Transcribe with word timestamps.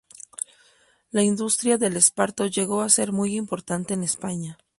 La 1.11 1.21
industria 1.21 1.77
del 1.77 1.95
esparto 1.95 2.47
llegó 2.47 2.81
a 2.81 2.89
ser 2.89 3.11
muy 3.11 3.35
importante 3.35 3.93
en 3.93 4.01
España. 4.01 4.57